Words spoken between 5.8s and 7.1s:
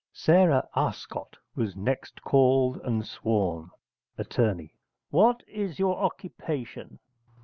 occupation?